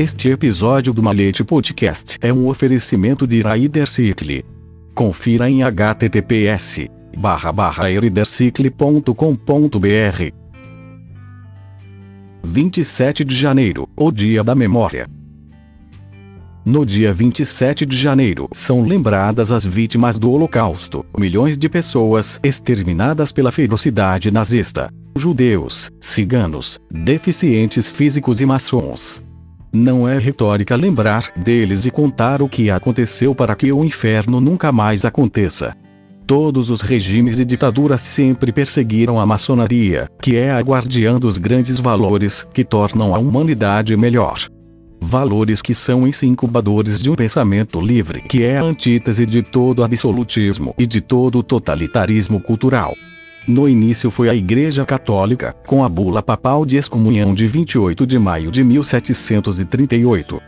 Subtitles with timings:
[0.00, 4.44] Este episódio do Malete Podcast é um oferecimento de Ridercycle.
[4.94, 6.86] Confira em https
[7.16, 7.86] barra barra
[12.44, 15.08] 27 de janeiro, o Dia da Memória.
[16.64, 23.32] No dia 27 de janeiro são lembradas as vítimas do Holocausto, milhões de pessoas exterminadas
[23.32, 24.90] pela ferocidade nazista.
[25.16, 29.26] Judeus, ciganos, deficientes físicos e maçons.
[29.72, 34.72] Não é retórica lembrar deles e contar o que aconteceu para que o inferno nunca
[34.72, 35.76] mais aconteça.
[36.26, 41.78] Todos os regimes e ditaduras sempre perseguiram a maçonaria, que é a guardiã dos grandes
[41.78, 44.46] valores que tornam a humanidade melhor.
[45.00, 49.84] Valores que são os incubadores de um pensamento livre que é a antítese de todo
[49.84, 52.94] absolutismo e de todo totalitarismo cultural.
[53.48, 58.18] No início foi a Igreja Católica, com a bula papal de excomunhão de 28 de
[58.18, 60.38] maio de 1738.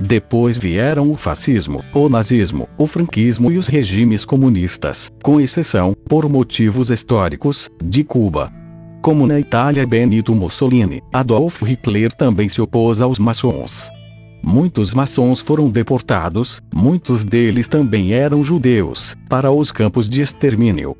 [0.00, 6.26] Depois vieram o fascismo, o nazismo, o franquismo e os regimes comunistas, com exceção, por
[6.30, 8.50] motivos históricos, de Cuba.
[9.02, 13.90] Como na Itália Benito Mussolini, Adolf Hitler também se opôs aos maçons.
[14.42, 20.96] Muitos maçons foram deportados, muitos deles também eram judeus, para os campos de extermínio.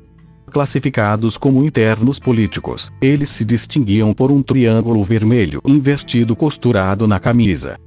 [0.51, 7.77] Classificados como internos políticos, eles se distinguiam por um triângulo vermelho invertido costurado na camisa.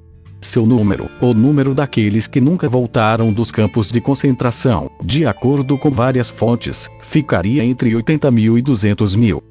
[0.43, 5.91] Seu número, o número daqueles que nunca voltaram dos campos de concentração, de acordo com
[5.91, 9.43] várias fontes, ficaria entre 80 mil e 200 mil.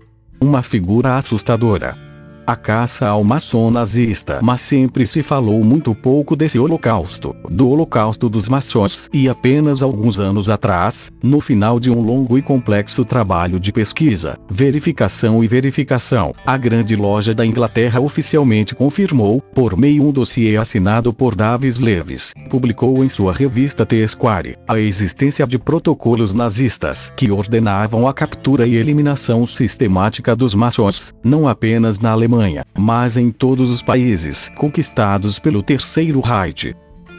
[0.41, 2.08] Uma figura assustadora
[2.49, 4.39] a caça ao maçom nazista.
[4.41, 9.07] Mas sempre se falou muito pouco desse holocausto, do holocausto dos maçons.
[9.13, 14.35] E apenas alguns anos atrás, no final de um longo e complexo trabalho de pesquisa,
[14.49, 21.13] verificação e verificação, a grande loja da Inglaterra oficialmente confirmou, por meio um dossiê assinado
[21.13, 27.29] por Davis Levis, publicou em sua revista The Square, a existência de protocolos nazistas que
[27.29, 33.31] ordenavam a captura e eliminação sistemática dos maçons, não apenas na Alemanha Alemanha, mas em
[33.31, 36.73] todos os países conquistados pelo Terceiro Reich.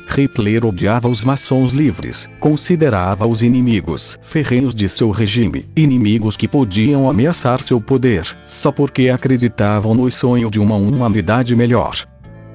[0.09, 7.63] Hitler odiava os maçons livres, considerava-os inimigos ferrenhos de seu regime, inimigos que podiam ameaçar
[7.63, 11.95] seu poder, só porque acreditavam no sonho de uma humanidade melhor.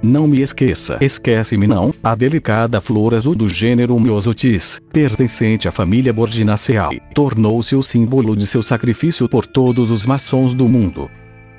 [0.04, 6.12] Não me esqueça, esquece-me não, a delicada flor azul do gênero Myosotis, pertencente à família
[6.12, 11.10] Bordinaceae, tornou-se o símbolo de seu sacrifício por todos os maçons do mundo.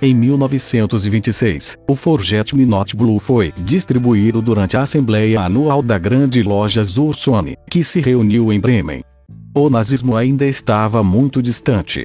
[0.02, 6.42] Em 1926, o Forget Me Not Blue foi distribuído durante a Assembleia Anual da Grande
[6.42, 9.02] Loja Zursone, que se reuniu em Bremen.
[9.54, 12.04] O nazismo ainda estava muito distante.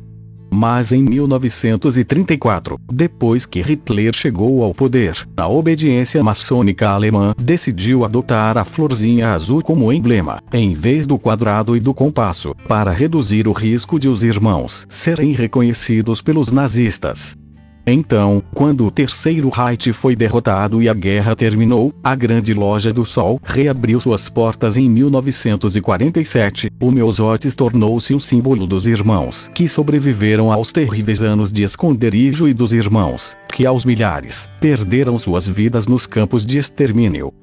[0.54, 8.58] Mas em 1934, depois que Hitler chegou ao poder, a obediência maçônica alemã decidiu adotar
[8.58, 13.54] a florzinha azul como emblema, em vez do quadrado e do compasso, para reduzir o
[13.54, 17.38] risco de os irmãos serem reconhecidos pelos nazistas.
[17.86, 23.04] Então, quando o terceiro Reich foi derrotado e a guerra terminou, a Grande Loja do
[23.04, 26.72] Sol reabriu suas portas em 1947.
[26.80, 32.54] O Meusotes tornou-se o símbolo dos irmãos que sobreviveram aos terríveis anos de esconderijo e
[32.54, 37.34] dos irmãos que, aos milhares, perderam suas vidas nos campos de extermínio.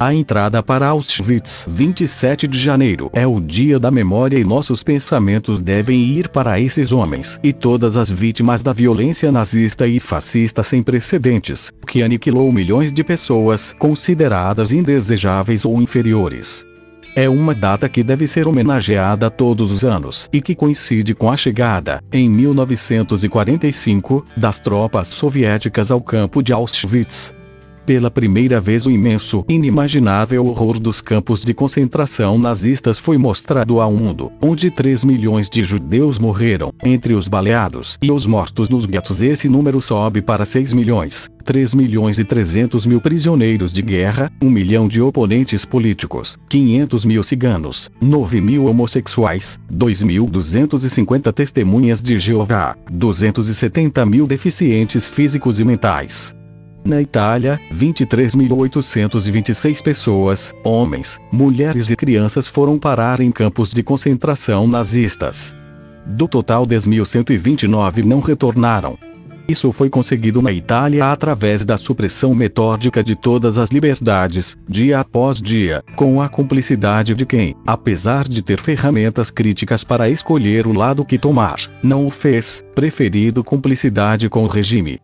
[0.00, 5.60] A entrada para Auschwitz, 27 de janeiro, é o dia da memória e nossos pensamentos
[5.60, 10.84] devem ir para esses homens e todas as vítimas da violência nazista e fascista sem
[10.84, 16.64] precedentes, que aniquilou milhões de pessoas consideradas indesejáveis ou inferiores.
[17.16, 21.36] É uma data que deve ser homenageada todos os anos e que coincide com a
[21.36, 27.36] chegada, em 1945, das tropas soviéticas ao campo de Auschwitz
[27.88, 33.90] pela primeira vez o imenso, inimaginável horror dos campos de concentração nazistas foi mostrado ao
[33.90, 39.22] mundo, onde 3 milhões de judeus morreram, entre os baleados e os mortos nos guetos.
[39.22, 44.50] Esse número sobe para 6 milhões, 3 milhões e 300 mil prisioneiros de guerra, 1
[44.50, 54.04] milhão de oponentes políticos, 500 mil ciganos, 9 mil homossexuais, 2.250 testemunhas de Jeová, 270
[54.04, 56.36] mil deficientes físicos e mentais,
[56.88, 65.54] na Itália, 23.826 pessoas, homens, mulheres e crianças foram parar em campos de concentração nazistas.
[66.06, 68.96] Do total 10.129 não retornaram.
[69.46, 75.40] Isso foi conseguido na Itália através da supressão metódica de todas as liberdades, dia após
[75.40, 81.04] dia, com a cumplicidade de quem, apesar de ter ferramentas críticas para escolher o lado
[81.04, 84.98] que tomar, não o fez, preferido cumplicidade com o regime.